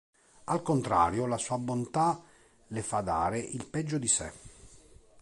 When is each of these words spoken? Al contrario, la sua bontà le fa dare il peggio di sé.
Al 0.45 0.63
contrario, 0.63 1.27
la 1.27 1.37
sua 1.37 1.59
bontà 1.59 2.19
le 2.65 2.81
fa 2.81 3.01
dare 3.01 3.37
il 3.37 3.67
peggio 3.67 3.99
di 3.99 4.07
sé. 4.07 4.31